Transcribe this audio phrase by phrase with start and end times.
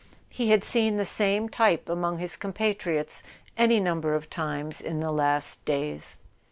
[0.29, 3.21] He had seen the same type among his compatriots
[3.55, 6.17] any number of times in the last days.